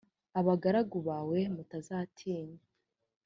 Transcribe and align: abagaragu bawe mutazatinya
abagaragu 0.39 0.97
bawe 1.07 1.39
mutazatinya 1.55 2.63